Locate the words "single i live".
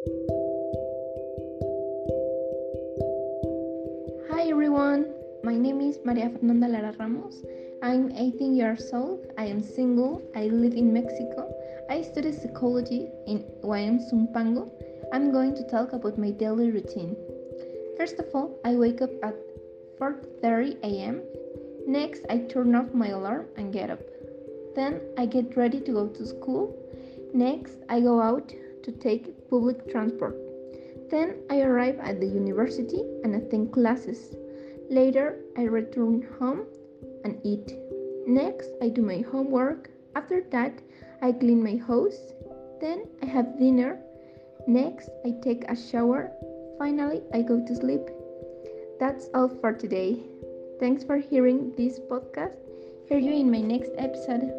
9.62-10.72